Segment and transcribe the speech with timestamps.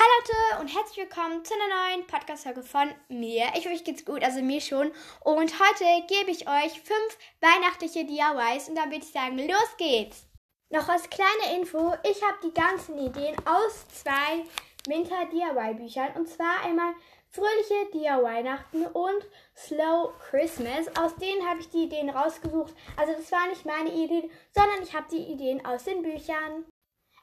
[0.00, 3.46] Hallo Leute und herzlich willkommen zu einer neuen Podcast-Folge von mir.
[3.56, 4.92] Ich hoffe, euch geht's gut, also mir schon.
[5.24, 10.28] Und heute gebe ich euch fünf weihnachtliche DIYs und dann würde ich sagen, los geht's!
[10.70, 14.44] Noch als kleine Info, ich habe die ganzen Ideen aus zwei
[14.86, 16.94] Winter DIY-Büchern und zwar einmal
[17.30, 19.26] Fröhliche DIY-Weihnachten und
[19.56, 20.86] Slow Christmas.
[20.96, 22.72] Aus denen habe ich die Ideen rausgesucht.
[22.96, 26.66] Also das war nicht meine Idee, sondern ich habe die Ideen aus den Büchern.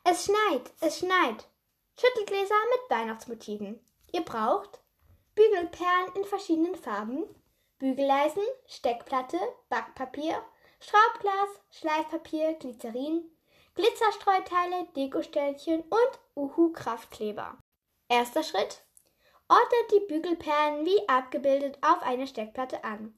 [0.04, 1.48] Es schneit, es schneit.
[1.98, 3.80] Schüttelgläser mit Weihnachtsmotiven.
[4.12, 4.82] Ihr braucht
[5.36, 7.24] Bügelperlen in verschiedenen Farben,
[7.80, 10.42] Bügeleisen, Steckplatte, Backpapier,
[10.80, 13.24] Schraubglas, Schleifpapier, Glycerin,
[13.76, 17.58] Glitzerstreuteile, Dekostellchen und Uhu-Kraftkleber.
[18.08, 18.84] Erster Schritt.
[19.48, 23.14] Ordnet die Bügelperlen wie abgebildet auf eine Steckplatte an.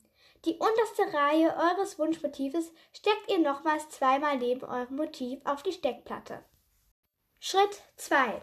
[0.45, 6.43] Die unterste Reihe eures Wunschmotives steckt ihr nochmals zweimal neben eurem Motiv auf die Steckplatte.
[7.39, 8.41] Schritt 2.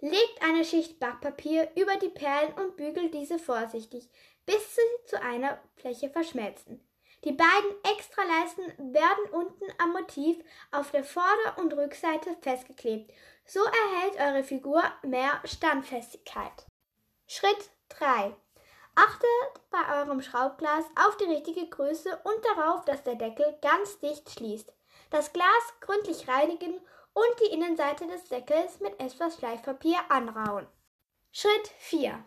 [0.00, 4.08] Legt eine Schicht Backpapier über die Perlen und bügelt diese vorsichtig,
[4.46, 6.84] bis sie zu einer Fläche verschmelzen.
[7.24, 10.38] Die beiden Extraleisten werden unten am Motiv
[10.70, 13.12] auf der Vorder- und Rückseite festgeklebt.
[13.44, 16.66] So erhält eure Figur mehr Standfestigkeit.
[17.26, 18.36] Schritt 3.
[18.94, 24.30] Achtet bei eurem Schraubglas auf die richtige Größe und darauf, dass der Deckel ganz dicht
[24.30, 24.72] schließt.
[25.10, 26.80] Das Glas gründlich reinigen
[27.18, 30.68] und die Innenseite des Deckels mit etwas Schleifpapier anrauen.
[31.32, 32.24] Schritt 4.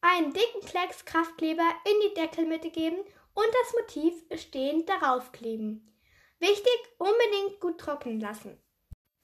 [0.00, 5.94] Einen dicken Klecks Kraftkleber in die Deckelmitte geben und das Motiv stehend darauf kleben.
[6.38, 8.58] Wichtig, unbedingt gut trocknen lassen.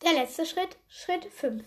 [0.03, 1.65] Der letzte Schritt, Schritt 5.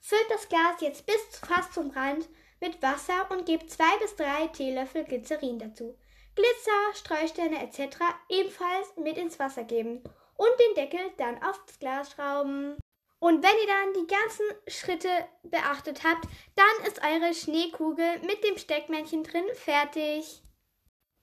[0.00, 2.28] Füllt das Glas jetzt bis fast zum Rand
[2.60, 5.98] mit Wasser und gebt zwei bis drei Teelöffel Glycerin dazu.
[6.34, 7.98] Glitzer, Streusterne etc.
[8.30, 10.02] ebenfalls mit ins Wasser geben
[10.36, 12.76] und den Deckel dann aufs Glas schrauben.
[13.18, 15.08] Und wenn ihr dann die ganzen Schritte
[15.42, 20.42] beachtet habt, dann ist eure Schneekugel mit dem Steckmännchen drin fertig.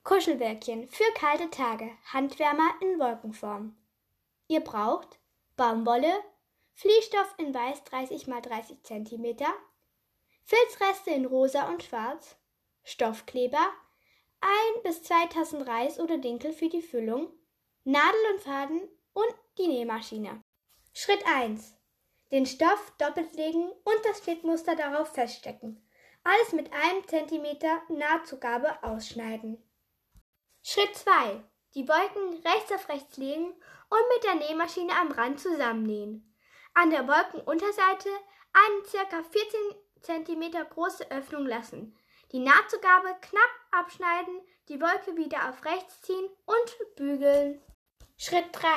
[0.04, 3.76] Kuschelwölkchen für kalte Tage, Handwärmer in Wolkenform.
[4.48, 5.20] Ihr braucht
[5.56, 6.12] Baumwolle,
[6.74, 9.38] Fließstoff in weiß 30 x 30 cm,
[10.44, 12.36] Filzreste in rosa und schwarz,
[12.84, 13.70] Stoffkleber,
[14.40, 17.32] ein bis zwei Tassen Reis oder Dinkel für die Füllung,
[17.84, 18.82] Nadel und Faden
[19.14, 20.42] und die Nähmaschine.
[20.94, 21.76] Schritt 1.
[22.32, 25.86] Den Stoff doppelt legen und das Flickmuster darauf feststecken.
[26.24, 29.62] Alles mit einem Zentimeter Nahtzugabe ausschneiden.
[30.64, 31.44] Schritt 2.
[31.74, 36.36] Die Wolken rechts auf rechts legen und mit der Nähmaschine am Rand zusammennähen.
[36.74, 38.10] An der Wolkenunterseite
[38.54, 39.24] eine ca.
[39.24, 41.98] 14 cm große Öffnung lassen.
[42.32, 47.62] Die Nahtzugabe knapp abschneiden, die Wolke wieder auf rechts ziehen und bügeln.
[48.24, 48.70] Schritt 3.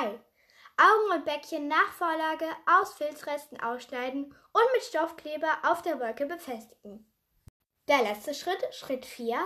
[0.75, 7.05] Augen und Bäckchen nach Vorlage aus Filzresten ausschneiden und mit Stoffkleber auf der Wolke befestigen.
[7.87, 9.37] Der letzte Schritt, Schritt 4.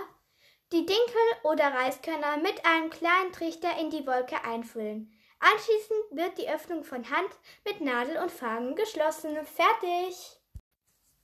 [0.72, 5.12] Die Dinkel oder Reiskörner mit einem kleinen Trichter in die Wolke einfüllen.
[5.38, 7.36] Anschließend wird die Öffnung von Hand
[7.66, 9.36] mit Nadel und Faden geschlossen.
[9.44, 10.40] Fertig!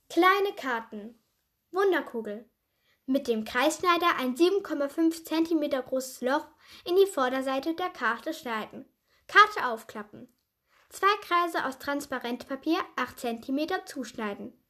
[0.07, 1.19] Kleine Karten.
[1.71, 2.47] Wunderkugel.
[3.09, 6.45] Mit dem Kreisschneider ein 7,5 cm großes Loch
[6.83, 8.83] in die Vorderseite der Karte schneiden.
[9.27, 10.27] Karte aufklappen.
[10.89, 14.61] Zwei Kreise aus Transparentpapier 8 cm zuschneiden.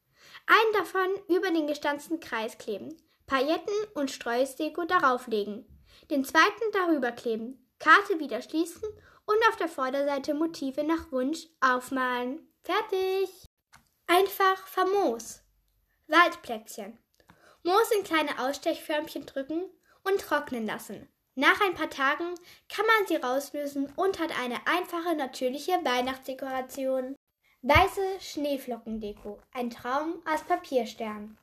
[0.45, 2.95] Einen davon über den gestanzten Kreis kleben.
[3.25, 5.65] Pailletten und Streusdeko darauf legen.
[6.11, 7.67] Den zweiten darüber kleben.
[7.79, 8.87] Karte wieder schließen
[9.25, 12.47] und auf der Vorderseite Motive nach Wunsch aufmalen.
[12.63, 13.47] Fertig!
[14.05, 15.41] Einfach famos.
[16.05, 16.99] Waldplätzchen.
[17.67, 19.65] Moos in kleine Ausstechförmchen drücken
[20.05, 21.09] und trocknen lassen.
[21.35, 22.33] Nach ein paar Tagen
[22.69, 27.17] kann man sie rauslösen und hat eine einfache, natürliche Weihnachtsdekoration.
[27.63, 31.37] Weiße Schneeflockendeko, ein Traum aus Papierstern.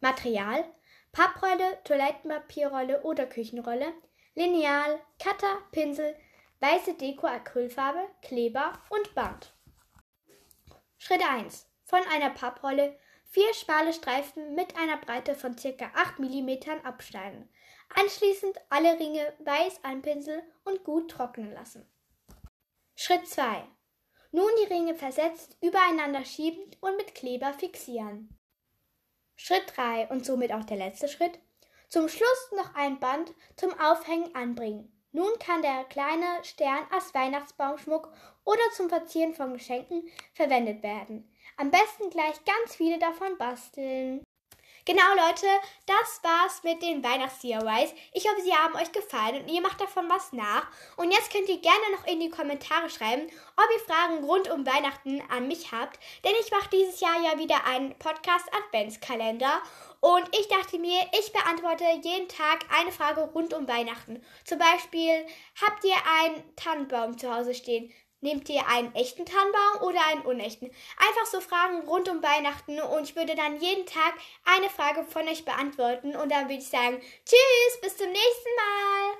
[0.00, 0.64] Material:
[1.12, 3.94] Papprolle, Toilettenpapierrolle oder Küchenrolle,
[4.34, 6.16] Lineal, Cutter, Pinsel,
[6.58, 9.54] weiße Deko, Acrylfarbe, Kleber und Band.
[10.96, 11.68] Schritt 1.
[11.84, 15.90] Von einer Papprolle vier schmale Streifen mit einer Breite von ca.
[15.94, 17.48] 8 mm abschneiden.
[17.94, 21.86] Anschließend alle Ringe weiß anpinseln und gut trocknen lassen.
[22.94, 23.64] Schritt 2.
[24.30, 28.36] Nun die Ringe versetzt übereinander schiebend und mit Kleber fixieren.
[29.36, 31.38] Schritt 3 und somit auch der letzte Schritt.
[31.88, 34.97] Zum Schluss noch ein Band zum Aufhängen anbringen.
[35.12, 38.12] Nun kann der kleine Stern als Weihnachtsbaumschmuck
[38.44, 41.30] oder zum Verzieren von Geschenken verwendet werden.
[41.56, 44.22] Am besten gleich ganz viele davon basteln.
[44.88, 45.46] Genau, Leute,
[45.84, 47.92] das war's mit den Weihnachts-DIYs.
[48.14, 50.66] Ich hoffe, sie haben euch gefallen und ihr macht davon was nach.
[50.96, 54.64] Und jetzt könnt ihr gerne noch in die Kommentare schreiben, ob ihr Fragen rund um
[54.64, 56.00] Weihnachten an mich habt.
[56.24, 59.60] Denn ich mache dieses Jahr ja wieder einen Podcast-Adventskalender.
[60.00, 64.24] Und ich dachte mir, ich beantworte jeden Tag eine Frage rund um Weihnachten.
[64.46, 65.26] Zum Beispiel,
[65.60, 67.92] habt ihr einen Tannenbaum zu Hause stehen?
[68.20, 70.70] Nehmt ihr einen echten Tannenbaum oder einen unechten?
[70.98, 75.28] Einfach so Fragen rund um Weihnachten und ich würde dann jeden Tag eine Frage von
[75.28, 79.16] euch beantworten und dann würde ich sagen, tschüss, bis zum nächsten Mal.